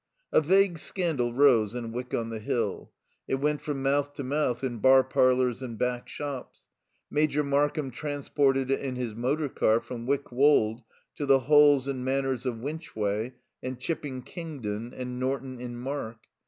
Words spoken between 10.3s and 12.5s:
Wold to the Halls and Manors